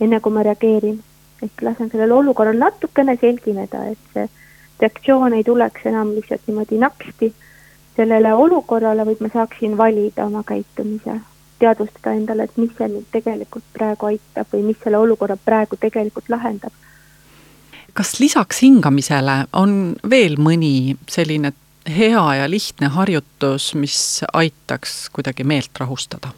enne 0.00 0.20
kui 0.20 0.32
ma 0.32 0.42
reageerin. 0.42 1.00
ehk 1.42 1.62
lasen 1.62 1.88
sellel 1.90 2.12
olukorral 2.12 2.58
natukene 2.58 3.16
selgineda, 3.16 3.86
et 3.94 4.12
see 4.12 4.28
reaktsioon 4.80 5.32
ei 5.32 5.44
tuleks 5.44 5.86
enam 5.88 6.12
lihtsalt 6.16 6.44
niimoodi 6.46 6.78
naksti 6.78 7.32
sellele 7.96 8.34
olukorrale, 8.34 9.06
vaid 9.06 9.20
ma 9.20 9.28
saaksin 9.32 9.76
valida 9.78 10.24
oma 10.26 10.42
käitumise, 10.46 11.20
teadvustada 11.58 12.14
endale, 12.16 12.46
et 12.48 12.56
mis 12.56 12.70
see 12.78 12.88
mind 12.88 13.08
tegelikult 13.12 13.66
praegu 13.76 14.10
aitab 14.10 14.52
või 14.52 14.62
mis 14.70 14.78
selle 14.82 15.00
olukorra 15.00 15.36
praegu 15.36 15.76
tegelikult 15.80 16.28
lahendab. 16.32 16.72
kas 17.92 18.20
lisaks 18.20 18.62
hingamisele 18.62 19.44
on 19.52 19.96
veel 20.10 20.36
mõni 20.38 20.96
selline 21.10 21.52
hea 21.90 22.26
ja 22.34 22.50
lihtne 22.50 22.86
harjutus, 22.94 23.74
mis 23.74 24.22
aitaks 24.32 25.08
kuidagi 25.12 25.44
meelt 25.44 25.78
rahustada? 25.78 26.32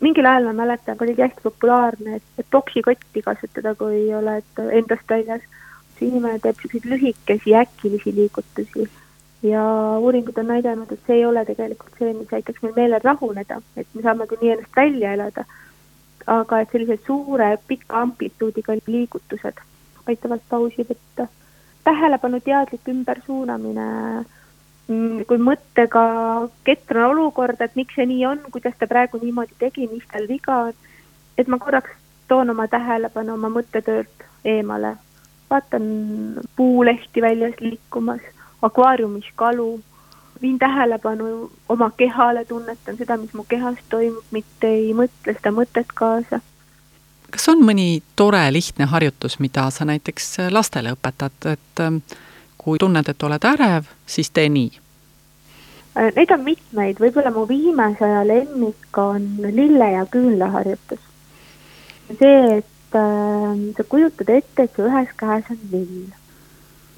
mingil 0.00 0.26
ajal 0.26 0.44
ma 0.50 0.52
mäletan, 0.52 0.96
oligi 1.00 1.22
hästi 1.22 1.42
populaarne, 1.42 2.16
et, 2.16 2.26
et 2.38 2.46
boksikotti 2.50 3.22
kasutada, 3.22 3.74
kui 3.74 4.14
oled 4.14 4.62
endast 4.70 5.10
väljas. 5.10 5.42
see 5.98 6.06
inimene 6.06 6.38
teeb 6.38 6.60
niisuguseid 6.62 6.92
lühikesi 6.92 7.54
äkilisi 7.58 8.12
liigutusi 8.14 8.84
ja 9.42 9.62
uuringud 9.98 10.38
on 10.38 10.46
näidanud, 10.46 10.92
et 10.92 11.00
see 11.06 11.20
ei 11.20 11.26
ole 11.26 11.44
tegelikult 11.46 11.98
see, 11.98 12.12
mis 12.14 12.32
aitaks 12.32 12.62
meil 12.62 12.74
meelel 12.76 13.04
rahuneda, 13.04 13.60
et 13.76 13.86
me 13.94 14.02
saame 14.02 14.26
küll 14.26 14.42
nii 14.42 14.54
ennast 14.56 14.76
välja 14.76 15.12
elada, 15.14 15.44
aga 16.26 16.60
et 16.60 16.72
sellised 16.74 17.04
suure 17.06 17.52
pika 17.68 18.02
amplituudiga 18.02 18.76
liigutused 18.86 19.62
aitavad 20.08 20.42
pausi 20.48 20.86
võtta. 20.88 21.28
tähelepanu 21.84 22.40
teadlik 22.44 22.88
ümbersuunamine, 22.92 23.84
mm, 24.88 25.22
kui 25.28 25.38
mõttega 25.40 26.02
ketran 26.64 27.10
olukorda, 27.14 27.64
et 27.64 27.76
miks 27.80 27.94
see 27.96 28.04
nii 28.06 28.26
on, 28.28 28.42
kuidas 28.52 28.74
ta 28.78 28.86
praegu 28.86 29.20
niimoodi 29.22 29.56
tegi, 29.58 29.86
mis 29.92 30.04
tal 30.12 30.26
viga 30.28 30.56
on, 30.66 30.74
et 31.38 31.48
ma 31.48 31.58
korraks 31.58 31.94
toon 32.28 32.50
oma 32.50 32.66
tähelepanu 32.68 33.38
oma 33.38 33.48
mõttetöölt 33.48 34.26
eemale, 34.44 34.96
vaatan 35.50 35.88
puulehti 36.56 37.24
väljas 37.24 37.56
liikumas 37.60 38.20
akvaariumis 38.62 39.24
kalu, 39.34 39.80
viin 40.42 40.58
tähelepanu 40.58 41.50
oma 41.68 41.90
kehale, 41.90 42.44
tunnetan 42.44 42.96
seda, 42.96 43.16
mis 43.16 43.34
mu 43.34 43.44
kehas 43.48 43.78
toimub, 43.88 44.24
mitte 44.30 44.70
ei 44.70 44.94
mõtle 44.94 45.34
seda 45.34 45.52
mõtet 45.54 45.94
kaasa. 45.94 46.40
kas 47.30 47.48
on 47.48 47.62
mõni 47.64 48.02
tore 48.16 48.42
lihtne 48.52 48.86
harjutus, 48.88 49.38
mida 49.38 49.70
sa 49.70 49.84
näiteks 49.84 50.36
lastele 50.50 50.94
õpetad, 50.96 51.38
et 51.52 51.82
ähm, 51.84 52.02
kui 52.58 52.78
tunned, 52.78 53.08
et 53.08 53.22
oled 53.22 53.44
ärev, 53.44 53.90
siis 54.06 54.30
tee 54.30 54.48
nii? 54.48 54.70
Äh, 55.98 56.12
neid 56.16 56.30
on 56.30 56.44
mitmeid, 56.46 57.02
võib-olla 57.02 57.30
mu 57.34 57.44
viimase 57.48 58.04
aja 58.04 58.24
lemmik 58.26 58.98
on 58.98 59.28
lille 59.42 59.90
ja 59.92 60.06
küünla 60.06 60.50
harjutus. 60.54 61.04
see, 62.18 62.58
et 62.58 62.96
äh, 62.96 63.58
sa 63.76 63.84
kujutad 63.84 64.30
ette, 64.32 64.62
et 64.62 64.72
su 64.76 64.88
ühes 64.88 65.12
käes 65.20 65.50
on 65.50 65.60
lill 65.72 66.17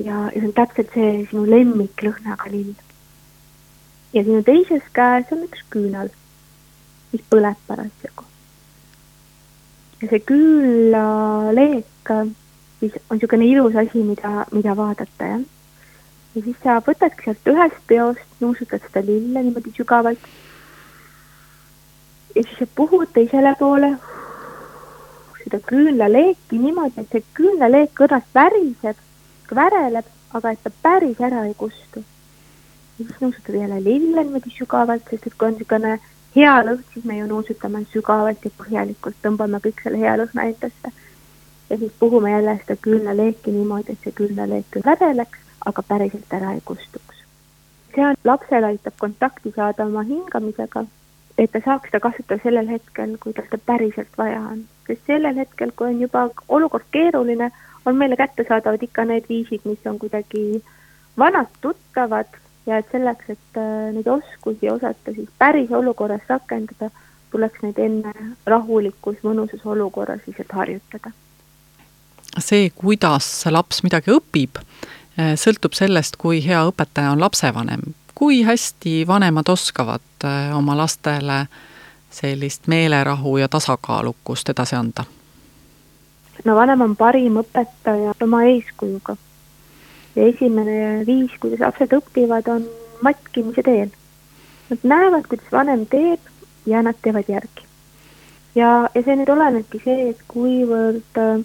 ja, 0.04 0.30
ja 0.34 0.38
see 0.40 0.48
on 0.48 0.56
täpselt 0.56 0.94
see 0.94 1.12
sinu 1.30 1.44
lemmiklõhnaga 1.48 2.50
lill. 2.52 2.74
ja 4.14 4.24
sinu 4.24 4.42
teises 4.46 4.84
käes 4.96 5.30
on 5.34 5.44
üks 5.46 5.62
küünal, 5.72 6.10
mis 7.12 7.24
põleb 7.32 7.58
parasjagu. 7.68 8.28
ja 10.00 10.12
see 10.12 10.22
küünlaleek 10.32 12.14
siis 12.80 12.94
on 13.10 13.18
niisugune 13.18 13.46
ilus 13.46 13.76
asi, 13.76 14.04
mida, 14.04 14.46
mida 14.52 14.76
vaadata, 14.76 15.32
jah. 15.34 15.42
ja 16.34 16.44
siis 16.46 16.62
sa 16.64 16.78
võtadki 16.86 17.26
sealt 17.26 17.50
ühest 17.52 17.82
peost, 17.90 18.38
nuusutad 18.40 18.86
seda 18.86 19.04
lille 19.04 19.44
niimoodi 19.44 19.74
sügavalt. 19.76 20.30
ja 22.34 22.42
siis 22.42 22.56
sa 22.62 22.70
puhud 22.80 23.12
teisele 23.12 23.52
poole 23.60 23.92
seda 25.44 25.60
küünlaleeki 25.68 26.64
niimoodi, 26.64 27.04
et 27.04 27.12
see 27.12 27.24
küünlaleek 27.36 28.04
õrnalt 28.06 28.34
väriseb 28.34 29.06
väreleb, 29.56 30.06
aga 30.34 30.52
et 30.54 30.62
ta 30.62 30.70
päris 30.82 31.20
ära 31.20 31.44
ei 31.46 31.54
kustu. 31.54 32.04
ja 32.98 33.04
siis 33.04 33.20
nuusutad 33.20 33.54
jälle 33.54 33.84
lille 33.84 34.24
niimoodi 34.24 34.50
sügavalt, 34.58 35.04
sest 35.10 35.26
et 35.26 35.34
kui 35.38 35.48
on 35.48 35.54
niisugune 35.54 35.98
hea 36.36 36.56
lõhn, 36.66 36.82
siis 36.92 37.04
me 37.04 37.18
ju 37.18 37.26
nuusutame 37.26 37.84
sügavalt 37.92 38.44
ja 38.44 38.50
põhjalikult, 38.58 39.16
tõmbame 39.22 39.60
kõik 39.64 39.82
selle 39.82 39.98
hea 39.98 40.16
lõhna 40.20 40.46
endasse. 40.52 40.92
ja 41.70 41.78
siis 41.78 41.92
puhume 41.98 42.30
jälle 42.30 42.58
seda 42.62 42.76
küünlaleeki 42.86 43.52
niimoodi, 43.54 43.92
et 43.92 44.04
see 44.04 44.12
küünlaleek 44.22 44.70
küll 44.70 44.86
väreleks, 44.86 45.38
aga 45.66 45.82
päriselt 45.82 46.32
ära 46.32 46.52
ei 46.54 46.62
kustuks. 46.64 47.24
see 47.94 48.06
on, 48.06 48.16
lapsele 48.24 48.66
aitab 48.66 48.94
kontakti 48.98 49.52
saada 49.56 49.86
oma 49.86 50.02
hingamisega, 50.02 50.84
et 51.38 51.52
ta 51.52 51.60
saaks 51.64 51.90
seda 51.90 52.00
kasutada 52.00 52.42
sellel 52.42 52.68
hetkel, 52.68 53.16
kui 53.20 53.32
tal 53.32 53.48
seda 53.48 53.58
päriselt 53.66 54.18
vaja 54.18 54.40
on. 54.52 54.64
sest 54.86 55.06
sellel 55.06 55.36
hetkel, 55.36 55.72
kui 55.76 55.88
on 55.94 56.00
juba 56.00 56.28
olukord 56.48 56.86
keeruline, 56.90 57.50
on 57.86 57.96
meile 57.96 58.16
kättesaadavad 58.16 58.82
ikka 58.82 59.04
need 59.04 59.24
viisid, 59.28 59.60
mis 59.64 59.86
on 59.86 59.98
kuidagi 59.98 60.62
vanad, 61.18 61.46
tuttavad 61.60 62.26
ja 62.66 62.78
et 62.78 62.86
selleks, 62.92 63.30
et 63.30 63.58
äh, 63.58 63.92
neid 63.94 64.06
oskusi 64.06 64.70
osata 64.70 65.14
siis 65.14 65.28
päris 65.38 65.72
olukorras 65.72 66.22
rakendada, 66.28 66.90
tuleks 67.30 67.62
neid 67.62 67.78
enne 67.78 68.12
rahulikus, 68.46 69.20
mõnusas 69.24 69.64
olukorras 69.64 70.20
lihtsalt 70.26 70.52
harjutada. 70.52 71.12
see, 72.38 72.70
kuidas 72.74 73.28
laps 73.50 73.82
midagi 73.82 74.12
õpib, 74.14 74.60
äh, 74.60 75.34
sõltub 75.40 75.74
sellest, 75.74 76.16
kui 76.16 76.44
hea 76.44 76.62
õpetaja 76.68 77.14
on 77.14 77.20
lapsevanem. 77.20 77.94
kui 78.14 78.42
hästi 78.42 79.06
vanemad 79.06 79.48
oskavad 79.48 80.24
äh, 80.24 80.56
oma 80.56 80.76
lastele 80.76 81.46
sellist 82.10 82.66
meelerahu 82.66 83.36
ja 83.38 83.48
tasakaalukust 83.48 84.48
edasi 84.48 84.76
anda 84.76 85.04
no 86.44 86.56
vanem 86.56 86.84
on 86.84 86.96
parim 86.96 87.38
õpetaja 87.42 88.14
oma 88.22 88.44
eeskujuga. 88.48 89.16
ja 90.16 90.26
esimene 90.26 91.04
viis, 91.06 91.32
kuidas 91.40 91.60
lapsed 91.60 91.92
õpivad, 91.94 92.48
on 92.50 92.66
matkimise 93.02 93.62
teel. 93.62 93.90
Nad 94.70 94.84
näevad, 94.92 95.26
kuidas 95.30 95.52
vanem 95.52 95.86
teeb 95.86 96.20
ja 96.66 96.82
nad 96.82 96.98
teevad 97.02 97.28
järgi. 97.28 97.66
ja, 98.54 98.88
ja 98.94 99.02
see 99.02 99.16
nüüd 99.16 99.30
olenebki 99.30 99.80
see, 99.84 100.10
et 100.10 100.22
kuivõrd 100.28 101.20
äh, 101.22 101.42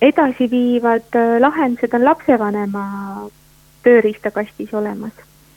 edasiviivad 0.00 1.16
äh, 1.18 1.36
lahendused 1.40 1.94
on 1.94 2.04
lapsevanema 2.04 2.84
tööriistakastis 3.82 4.74
olemas. 4.74 5.12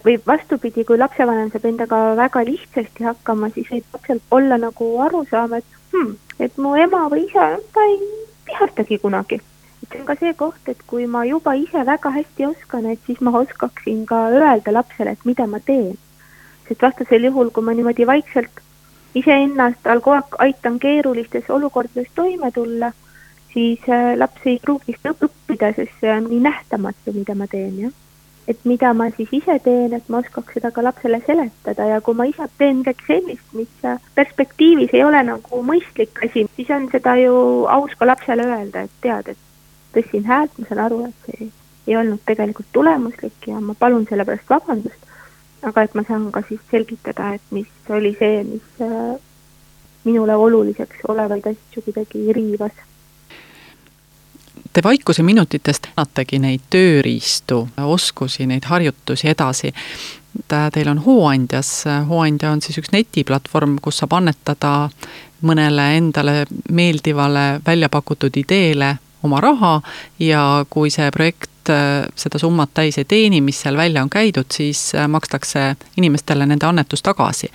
või 0.05 0.15
vastupidi, 0.27 0.85
kui 0.87 0.97
lapsevanem 0.97 1.49
saab 1.51 1.65
endaga 1.65 1.97
väga 2.15 2.43
lihtsasti 2.47 3.03
hakkama, 3.03 3.49
siis 3.51 3.67
võib 3.71 3.93
lapsel 3.93 4.21
olla 4.31 4.57
nagu 4.61 4.87
arusaam, 5.03 5.57
et 5.57 5.65
hmm, 5.91 6.15
et 6.39 6.57
mu 6.57 6.75
ema 6.79 7.07
või 7.11 7.25
isa, 7.25 7.47
ta 7.73 7.83
ei 7.89 7.97
vihastagi 8.47 8.97
kunagi. 9.03 9.41
et 9.83 9.89
see 9.91 9.99
on 10.01 10.05
ka 10.05 10.15
see 10.19 10.33
koht, 10.33 10.69
et 10.73 10.79
kui 10.87 11.05
ma 11.05 11.23
juba 11.25 11.53
ise 11.55 11.85
väga 11.85 12.11
hästi 12.11 12.45
oskan, 12.47 12.85
et 12.91 12.99
siis 13.05 13.19
ma 13.21 13.31
oskaksin 13.39 14.05
ka 14.05 14.27
öelda 14.29 14.73
lapsele, 14.73 15.11
et 15.11 15.25
mida 15.25 15.47
ma 15.47 15.59
teen. 15.59 15.97
sest 16.67 16.81
vastasel 16.81 17.29
juhul, 17.29 17.51
kui 17.51 17.63
ma 17.63 17.73
niimoodi 17.73 18.07
vaikselt 18.07 18.63
iseennast 19.15 19.83
kogu 19.83 20.15
aeg 20.15 20.39
aitan 20.45 20.79
keerulistes 20.79 21.49
olukordades 21.49 22.09
toime 22.15 22.51
tulla, 22.51 22.91
siis 23.53 23.79
äh, 23.89 24.17
laps 24.17 24.43
ei 24.45 24.59
pruugi 24.63 24.97
seda 24.97 25.15
õppida, 25.27 25.71
sest 25.75 25.95
see 26.01 26.11
on 26.13 26.27
nii 26.31 26.43
nähtamatu, 26.49 27.13
mida 27.15 27.35
ma 27.35 27.47
teen, 27.47 27.79
jah. 27.85 27.95
Et 28.47 28.59
mida 28.63 28.93
ma 28.93 29.09
siis 29.15 29.33
ise 29.35 29.57
teen, 29.63 29.93
et 29.93 30.09
ma 30.09 30.21
oskaks 30.23 30.55
seda 30.55 30.71
ka 30.71 30.83
lapsele 30.85 31.19
seletada 31.25 31.87
ja 31.89 32.01
kui 32.01 32.15
ma 32.15 32.27
ise 32.29 32.47
teen 32.57 32.81
midagi 32.81 33.07
sellist, 33.07 33.49
mis 33.53 33.87
perspektiivis 34.15 34.93
ei 34.95 35.03
ole 35.03 35.23
nagu 35.27 35.63
mõistlik 35.67 36.23
asi, 36.23 36.47
siis 36.55 36.71
on 36.75 36.87
seda 36.93 37.17
ju 37.19 37.65
aus 37.71 37.95
ka 37.99 38.07
lapsele 38.07 38.47
öelda, 38.47 38.85
et 38.87 39.01
tead, 39.03 39.33
et 39.33 39.43
tõstsin 39.97 40.27
häält, 40.27 40.55
ma 40.59 40.69
saan 40.69 40.85
aru, 40.85 41.03
et 41.09 41.27
see 41.27 41.51
ei 41.87 41.99
olnud 41.99 42.23
tegelikult 42.27 42.71
tulemuslik 42.75 43.47
ja 43.47 43.59
ma 43.63 43.75
palun 43.79 44.07
selle 44.09 44.25
pärast 44.27 44.49
vabandust 44.51 45.07
aga 45.61 45.83
et 45.83 45.95
ma 45.95 46.03
saan 46.07 46.29
ka 46.31 46.41
siis 46.47 46.61
selgitada, 46.71 47.33
et 47.35 47.41
mis 47.51 47.67
oli 47.89 48.13
see, 48.19 48.43
mis 48.47 48.81
äh, 48.83 49.15
minule 50.05 50.35
oluliseks 50.35 51.05
olevaid 51.07 51.47
asju 51.51 51.83
kuidagi 51.85 52.33
riivas. 52.33 52.75
Te 54.77 54.83
vaikuse 54.83 55.23
minutitest 55.25 55.87
annategi 55.95 56.37
neid 56.37 56.67
tööriistu, 56.69 57.63
oskusi, 57.81 58.45
neid 58.45 58.67
harjutusi 58.69 59.31
edasi. 59.31 59.71
Teil 60.53 60.91
on 60.91 60.99
Hooandjas, 61.01 61.71
Hooandja 62.05 62.51
on 62.53 62.61
siis 62.61 62.77
üks 62.77 62.93
netiplatvorm, 62.93 63.79
kus 63.81 64.03
saab 64.03 64.13
annetada 64.19 64.91
mõnele 65.41 65.87
endale 65.97 66.43
meeldivale 66.69 67.47
välja 67.65 67.89
pakutud 67.89 68.37
ideele 68.37 68.91
oma 69.25 69.41
raha 69.41 69.79
ja 70.21 70.43
kui 70.69 70.93
see 70.93 71.09
projekt 71.09 71.73
seda 72.15 72.37
summat 72.37 72.69
täis 72.77 73.01
ei 73.01 73.09
teeni, 73.09 73.41
mis 73.41 73.57
seal 73.61 73.77
välja 73.77 74.05
on 74.05 74.09
käidud, 74.13 74.45
siis 74.53 74.91
äh, 74.95 75.07
makstakse 75.07 75.75
inimestele 75.97 76.45
nende 76.45 76.65
annetus 76.65 77.01
tagasi. 77.03 77.49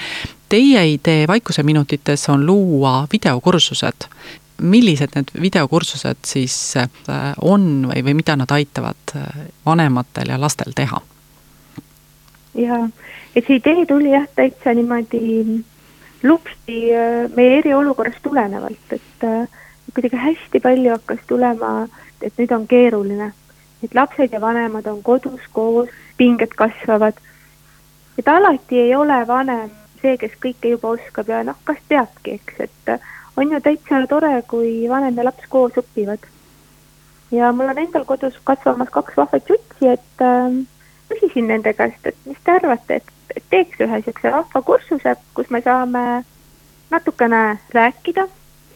Teie 0.49 0.83
idee 0.93 1.29
Vaikuse 1.29 1.63
minutites 1.63 2.29
on 2.29 2.47
luua 2.47 3.07
videokursused. 3.13 4.05
Millised 4.63 5.17
need 5.17 5.33
videokursused 5.43 6.23
siis 6.27 6.57
äh, 6.77 6.89
on 7.41 7.89
või, 7.91 8.05
või 8.07 8.17
mida 8.23 8.37
nad 8.39 8.51
aitavad 8.51 9.17
vanematel 9.67 10.35
ja 10.35 10.41
lastel 10.41 10.75
teha? 10.77 11.01
jaa, 12.59 12.87
et 13.37 13.47
see 13.47 13.59
idee 13.61 13.87
tuli 13.89 14.13
jah, 14.13 14.27
täitsa 14.37 14.75
niimoodi 14.77 15.63
lupsti 16.23 16.81
meie 17.37 17.59
eriolukorrast 17.59 18.21
tulenevalt, 18.23 18.93
et 18.95 19.25
kuidagi 19.95 20.21
hästi 20.21 20.61
palju 20.63 20.93
hakkas 20.93 21.25
tulema, 21.27 21.71
et 22.21 22.37
nüüd 22.39 22.53
on 22.55 22.67
keeruline 22.69 23.33
et 23.83 23.95
lapsed 23.95 24.33
ja 24.33 24.41
vanemad 24.41 24.87
on 24.87 25.03
kodus 25.03 25.41
koos, 25.53 25.89
pinged 26.17 26.55
kasvavad. 26.57 27.15
et 28.19 28.29
alati 28.29 28.79
ei 28.79 28.95
ole 28.95 29.27
vanem 29.27 29.71
see, 30.03 30.17
kes 30.19 30.35
kõike 30.43 30.75
juba 30.75 30.95
oskab 30.97 31.29
ja 31.29 31.43
noh, 31.47 31.57
kas 31.65 31.79
teabki, 31.89 32.39
eks, 32.39 32.61
et 32.61 32.93
on 33.37 33.53
ju 33.53 33.61
täitsa 33.61 34.03
tore, 34.09 34.35
kui 34.49 34.89
vanem 34.89 35.17
ja 35.17 35.25
laps 35.25 35.49
koos 35.49 35.79
õpivad. 35.81 36.29
ja 37.31 37.53
mul 37.53 37.71
on 37.73 37.79
endal 37.79 38.05
kodus 38.05 38.37
kasvamas 38.45 38.91
kaks 38.91 39.17
vahvat 39.17 39.49
jutsi, 39.49 39.89
et 39.89 40.21
äh, 40.21 40.61
küsisin 41.09 41.49
nende 41.49 41.73
käest, 41.73 42.07
et 42.07 42.17
mis 42.25 42.39
te 42.45 42.53
arvate, 42.53 43.01
et, 43.01 43.43
teeks 43.51 43.81
ühe 43.81 43.97
niisuguse 43.97 44.33
vahva 44.33 44.63
kursuse, 44.63 45.17
kus 45.35 45.51
me 45.51 45.63
saame 45.65 46.25
natukene 46.91 47.59
rääkida 47.73 48.29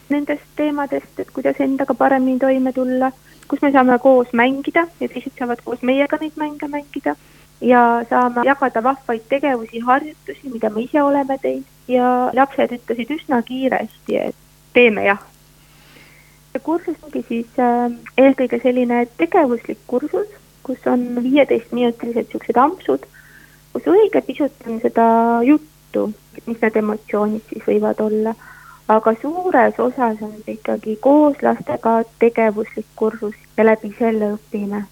nendest 0.09 0.49
teemadest, 0.55 1.19
et 1.19 1.31
kuidas 1.31 1.59
endaga 1.61 1.93
paremini 1.93 2.39
toime 2.39 2.73
tulla 2.73 3.11
kus 3.47 3.61
me 3.61 3.71
saame 3.71 3.97
koos 3.99 4.33
mängida 4.33 4.83
ja 4.99 5.07
teised 5.07 5.35
saavad 5.39 5.61
koos 5.65 5.83
meiega 5.89 6.19
neid 6.21 6.35
mänge 6.41 6.67
mängida 6.71 7.15
ja 7.61 7.81
saame 8.09 8.43
jagada 8.45 8.83
vahvaid 8.83 9.23
tegevusi, 9.29 9.79
harjutusi, 9.79 10.51
mida 10.53 10.69
me 10.69 10.83
ise 10.83 11.01
oleme 11.03 11.37
teinud 11.41 11.91
ja 11.91 12.09
lapsed 12.33 12.75
ütlesid 12.77 13.13
üsna 13.15 13.41
kiiresti, 13.47 14.17
et 14.29 14.35
teeme 14.77 15.05
jah. 15.07 15.21
see 16.51 16.63
kursus 16.69 16.97
ongi 17.03 17.23
siis 17.29 17.61
äh, 17.61 17.87
eelkõige 18.17 18.61
selline 18.63 19.05
tegevuslik 19.21 19.79
kursus, 19.87 20.27
kus 20.63 20.85
on 20.91 21.07
viieteistminutilised 21.23 22.27
niisugused 22.27 22.61
ampsud, 22.65 23.07
kus 23.73 23.89
õige 23.93 24.21
pisut 24.29 24.67
on 24.67 24.81
seda 24.83 25.07
juttu, 25.47 26.11
mis 26.45 26.61
need 26.61 26.79
emotsioonid 26.83 27.49
siis 27.49 27.65
võivad 27.67 28.05
olla 28.05 28.35
aga 28.87 29.13
suures 29.21 29.79
osas 29.79 30.21
on 30.21 30.35
see 30.45 30.53
ikkagi 30.55 30.95
koos 31.03 31.41
lastega 31.43 31.95
tegevuslik 32.19 32.87
kursus 32.95 33.35
ja 33.57 33.65
läbi 33.67 33.91
selle 33.97 34.31
õpime. 34.37 34.85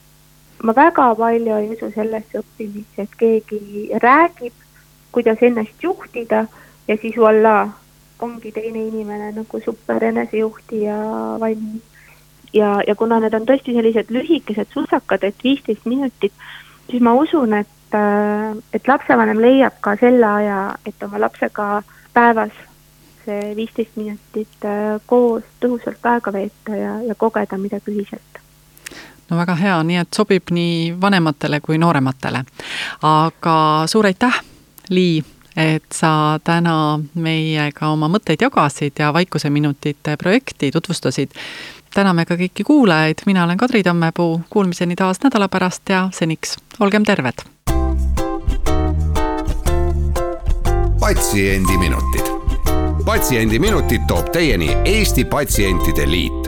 ma 0.63 0.73
väga 0.75 1.05
palju 1.15 1.55
ei 1.55 1.69
usu 1.75 1.91
sellesse 1.93 2.41
õppimisse, 2.41 3.05
et 3.05 3.15
keegi 3.21 3.89
räägib, 4.03 4.53
kuidas 5.11 5.41
ennast 5.41 5.83
juhtida 5.83 6.45
ja 6.87 6.97
siis 7.01 7.15
voilà, 7.15 7.69
ongi 8.19 8.51
teine 8.51 8.87
inimene 8.87 9.31
nagu 9.35 9.61
super 9.65 10.03
enesejuhtija 10.03 10.97
valmis. 11.39 11.81
ja, 12.53 12.81
ja 12.87 12.95
kuna 12.95 13.19
need 13.19 13.33
on 13.33 13.47
tõesti 13.47 13.75
sellised 13.75 14.11
lühikesed 14.15 14.71
sussakad, 14.73 15.23
et 15.23 15.43
viisteist 15.43 15.85
minutit, 15.85 16.33
siis 16.89 17.01
ma 17.01 17.13
usun, 17.13 17.53
et, 17.53 17.97
et 18.73 18.87
lapsevanem 18.87 19.41
leiab 19.41 19.81
ka 19.81 19.97
selle 19.99 20.27
aja, 20.27 20.61
et 20.85 21.03
oma 21.03 21.19
lapsega 21.19 21.83
päevas 22.13 22.55
see 23.25 23.55
viisteist 23.57 23.97
minutit 23.97 24.65
äh, 24.65 24.95
koos 25.05 25.43
tõhusalt 25.59 26.09
aega 26.13 26.33
veeta 26.33 26.77
ja, 26.77 26.95
ja 27.03 27.15
kogeda 27.17 27.57
midagi 27.57 27.91
ühiselt 27.91 28.41
no 29.29 29.37
väga 29.37 29.55
hea, 29.59 29.77
nii 29.83 30.01
et 30.03 30.13
sobib 30.13 30.51
nii 30.53 30.93
vanematele 31.01 31.59
kui 31.65 31.79
noorematele. 31.81 32.43
aga 33.01 33.55
suur 33.89 34.05
aitäh, 34.05 34.41
Lii, 34.89 35.23
et 35.55 35.85
sa 35.93 36.39
täna 36.43 36.99
meiega 37.13 37.89
oma 37.89 38.09
mõtteid 38.11 38.41
jagasid 38.41 38.99
ja 38.99 39.13
Vaikuseminutite 39.13 40.17
projekti 40.17 40.71
tutvustasid. 40.71 41.31
täname 41.93 42.25
ka 42.25 42.35
kõiki 42.35 42.63
kuulajaid, 42.63 43.23
mina 43.25 43.43
olen 43.43 43.57
Kadri 43.57 43.83
Tammepuu, 43.83 44.41
kuulmiseni 44.49 44.95
taas 44.95 45.21
nädala 45.23 45.47
pärast 45.47 45.89
ja 45.89 46.09
seniks 46.13 46.57
olgem 46.79 47.03
terved. 47.05 47.45
patsiendiminutid 50.99 52.35
Patsiendiminutid 53.05 54.01
toob 54.07 54.31
teieni 54.33 54.69
Eesti 54.85 55.25
Patsientide 55.25 56.09
Liit 56.09 56.44